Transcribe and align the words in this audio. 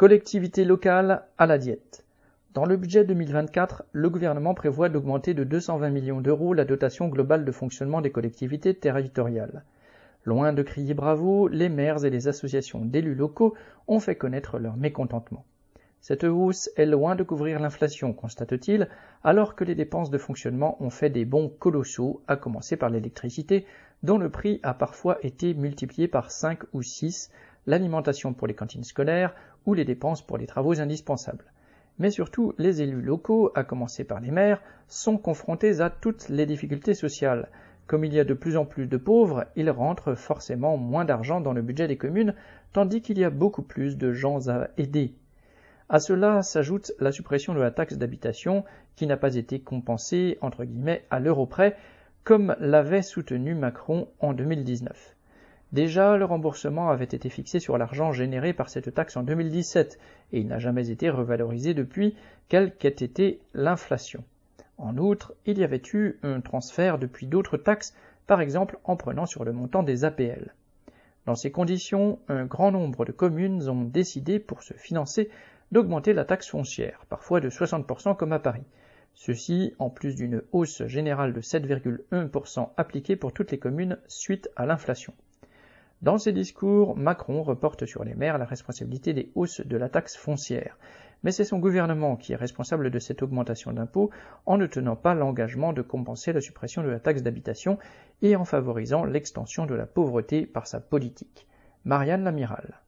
Collectivités 0.00 0.64
locales 0.64 1.26
à 1.36 1.44
la 1.44 1.58
diète. 1.58 2.06
Dans 2.54 2.64
le 2.64 2.78
budget 2.78 3.04
2024, 3.04 3.84
le 3.92 4.08
gouvernement 4.08 4.54
prévoit 4.54 4.88
d'augmenter 4.88 5.34
de 5.34 5.44
220 5.44 5.90
millions 5.90 6.22
d'euros 6.22 6.54
la 6.54 6.64
dotation 6.64 7.08
globale 7.08 7.44
de 7.44 7.52
fonctionnement 7.52 8.00
des 8.00 8.10
collectivités 8.10 8.72
territoriales. 8.72 9.62
Loin 10.24 10.54
de 10.54 10.62
crier 10.62 10.94
bravo, 10.94 11.48
les 11.48 11.68
maires 11.68 12.02
et 12.02 12.08
les 12.08 12.28
associations 12.28 12.82
d'élus 12.82 13.14
locaux 13.14 13.54
ont 13.88 14.00
fait 14.00 14.16
connaître 14.16 14.58
leur 14.58 14.78
mécontentement. 14.78 15.44
Cette 16.00 16.24
hausse 16.24 16.70
est 16.78 16.86
loin 16.86 17.14
de 17.14 17.22
couvrir 17.22 17.60
l'inflation, 17.60 18.14
constate-t-il, 18.14 18.88
alors 19.22 19.54
que 19.54 19.64
les 19.64 19.74
dépenses 19.74 20.08
de 20.08 20.16
fonctionnement 20.16 20.82
ont 20.82 20.88
fait 20.88 21.10
des 21.10 21.26
bons 21.26 21.50
colossaux, 21.50 22.22
à 22.26 22.36
commencer 22.36 22.78
par 22.78 22.88
l'électricité, 22.88 23.66
dont 24.02 24.16
le 24.16 24.30
prix 24.30 24.60
a 24.62 24.72
parfois 24.72 25.18
été 25.22 25.52
multiplié 25.52 26.08
par 26.08 26.30
5 26.30 26.60
ou 26.72 26.80
6, 26.80 27.30
l'alimentation 27.66 28.32
pour 28.32 28.46
les 28.46 28.54
cantines 28.54 28.84
scolaires 28.84 29.34
ou 29.66 29.74
les 29.74 29.84
dépenses 29.84 30.22
pour 30.22 30.38
les 30.38 30.46
travaux 30.46 30.80
indispensables. 30.80 31.44
Mais 31.98 32.10
surtout, 32.10 32.54
les 32.58 32.80
élus 32.80 33.02
locaux, 33.02 33.52
à 33.54 33.64
commencer 33.64 34.04
par 34.04 34.20
les 34.20 34.30
maires, 34.30 34.62
sont 34.88 35.18
confrontés 35.18 35.80
à 35.80 35.90
toutes 35.90 36.28
les 36.28 36.46
difficultés 36.46 36.94
sociales. 36.94 37.48
Comme 37.86 38.04
il 38.04 38.14
y 38.14 38.20
a 38.20 38.24
de 38.24 38.34
plus 38.34 38.56
en 38.56 38.64
plus 38.64 38.86
de 38.86 38.96
pauvres, 38.96 39.44
ils 39.56 39.70
rentrent 39.70 40.14
forcément 40.14 40.76
moins 40.76 41.04
d'argent 41.04 41.40
dans 41.40 41.52
le 41.52 41.60
budget 41.60 41.88
des 41.88 41.98
communes, 41.98 42.34
tandis 42.72 43.02
qu'il 43.02 43.18
y 43.18 43.24
a 43.24 43.30
beaucoup 43.30 43.62
plus 43.62 43.98
de 43.98 44.12
gens 44.12 44.48
à 44.48 44.68
aider. 44.78 45.14
À 45.88 45.98
cela 45.98 46.42
s'ajoute 46.42 46.92
la 47.00 47.10
suppression 47.10 47.52
de 47.52 47.60
la 47.60 47.72
taxe 47.72 47.98
d'habitation 47.98 48.64
qui 48.94 49.08
n'a 49.08 49.16
pas 49.16 49.34
été 49.34 49.60
compensée 49.60 50.38
entre 50.40 50.64
guillemets 50.64 51.04
à 51.10 51.18
l'euro 51.18 51.46
près 51.46 51.76
comme 52.22 52.54
l'avait 52.60 53.02
soutenu 53.02 53.54
Macron 53.54 54.06
en 54.20 54.32
2019. 54.32 55.16
Déjà, 55.72 56.16
le 56.16 56.24
remboursement 56.24 56.90
avait 56.90 57.04
été 57.04 57.28
fixé 57.28 57.60
sur 57.60 57.78
l'argent 57.78 58.12
généré 58.12 58.52
par 58.52 58.68
cette 58.68 58.92
taxe 58.92 59.16
en 59.16 59.22
2017 59.22 60.00
et 60.32 60.40
il 60.40 60.48
n'a 60.48 60.58
jamais 60.58 60.90
été 60.90 61.10
revalorisé 61.10 61.74
depuis, 61.74 62.16
quelle 62.48 62.74
qu'ait 62.74 62.88
été 62.88 63.40
l'inflation. 63.54 64.24
En 64.78 64.96
outre, 64.98 65.34
il 65.46 65.58
y 65.58 65.64
avait 65.64 65.82
eu 65.92 66.18
un 66.24 66.40
transfert 66.40 66.98
depuis 66.98 67.26
d'autres 67.26 67.56
taxes, 67.56 67.94
par 68.26 68.40
exemple 68.40 68.78
en 68.82 68.96
prenant 68.96 69.26
sur 69.26 69.44
le 69.44 69.52
montant 69.52 69.84
des 69.84 70.04
APL. 70.04 70.54
Dans 71.26 71.36
ces 71.36 71.52
conditions, 71.52 72.18
un 72.28 72.46
grand 72.46 72.72
nombre 72.72 73.04
de 73.04 73.12
communes 73.12 73.68
ont 73.68 73.84
décidé, 73.84 74.40
pour 74.40 74.64
se 74.64 74.74
financer, 74.74 75.30
d'augmenter 75.70 76.14
la 76.14 76.24
taxe 76.24 76.48
foncière, 76.48 77.04
parfois 77.08 77.40
de 77.40 77.48
60% 77.48 78.16
comme 78.16 78.32
à 78.32 78.40
Paris. 78.40 78.64
Ceci 79.14 79.74
en 79.78 79.90
plus 79.90 80.16
d'une 80.16 80.42
hausse 80.50 80.84
générale 80.86 81.32
de 81.32 81.40
7,1% 81.40 82.70
appliquée 82.76 83.14
pour 83.14 83.32
toutes 83.32 83.52
les 83.52 83.58
communes 83.58 83.98
suite 84.08 84.50
à 84.56 84.66
l'inflation. 84.66 85.12
Dans 86.02 86.16
ses 86.16 86.32
discours, 86.32 86.96
Macron 86.96 87.42
reporte 87.42 87.84
sur 87.84 88.04
les 88.04 88.14
maires 88.14 88.38
la 88.38 88.46
responsabilité 88.46 89.12
des 89.12 89.30
hausses 89.34 89.60
de 89.60 89.76
la 89.76 89.90
taxe 89.90 90.16
foncière. 90.16 90.78
Mais 91.22 91.30
c'est 91.30 91.44
son 91.44 91.58
gouvernement 91.58 92.16
qui 92.16 92.32
est 92.32 92.36
responsable 92.36 92.90
de 92.90 92.98
cette 92.98 93.22
augmentation 93.22 93.70
d'impôts 93.74 94.10
en 94.46 94.56
ne 94.56 94.66
tenant 94.66 94.96
pas 94.96 95.14
l'engagement 95.14 95.74
de 95.74 95.82
compenser 95.82 96.32
la 96.32 96.40
suppression 96.40 96.82
de 96.82 96.88
la 96.88 97.00
taxe 97.00 97.22
d'habitation 97.22 97.78
et 98.22 98.34
en 98.34 98.46
favorisant 98.46 99.04
l'extension 99.04 99.66
de 99.66 99.74
la 99.74 99.84
pauvreté 99.84 100.46
par 100.46 100.66
sa 100.66 100.80
politique. 100.80 101.46
Marianne 101.84 102.24
Lamiral. 102.24 102.80